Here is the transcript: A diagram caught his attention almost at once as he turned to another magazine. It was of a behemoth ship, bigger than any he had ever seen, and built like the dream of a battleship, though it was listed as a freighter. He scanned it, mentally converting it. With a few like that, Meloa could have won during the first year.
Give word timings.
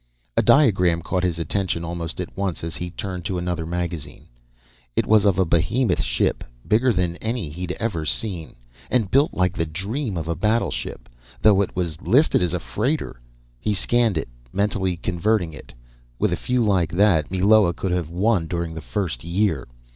A 0.35 0.41
diagram 0.41 1.03
caught 1.03 1.21
his 1.21 1.37
attention 1.37 1.85
almost 1.85 2.19
at 2.19 2.35
once 2.35 2.63
as 2.63 2.75
he 2.77 2.89
turned 2.89 3.23
to 3.25 3.37
another 3.37 3.67
magazine. 3.67 4.25
It 4.95 5.05
was 5.05 5.25
of 5.25 5.37
a 5.37 5.45
behemoth 5.45 6.01
ship, 6.01 6.43
bigger 6.67 6.91
than 6.91 7.17
any 7.17 7.49
he 7.49 7.61
had 7.61 7.73
ever 7.73 8.03
seen, 8.03 8.55
and 8.89 9.11
built 9.11 9.35
like 9.35 9.53
the 9.55 9.67
dream 9.67 10.17
of 10.17 10.27
a 10.27 10.33
battleship, 10.33 11.07
though 11.43 11.61
it 11.61 11.75
was 11.75 12.01
listed 12.01 12.41
as 12.41 12.53
a 12.55 12.59
freighter. 12.59 13.21
He 13.59 13.75
scanned 13.75 14.17
it, 14.17 14.29
mentally 14.51 14.97
converting 14.97 15.53
it. 15.53 15.71
With 16.17 16.33
a 16.33 16.35
few 16.35 16.65
like 16.65 16.91
that, 16.93 17.29
Meloa 17.29 17.71
could 17.71 17.91
have 17.91 18.09
won 18.09 18.47
during 18.47 18.73
the 18.73 18.81
first 18.81 19.23
year. 19.23 19.67